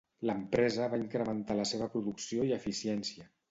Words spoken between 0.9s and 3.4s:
va incrementar la seva producció i eficiència.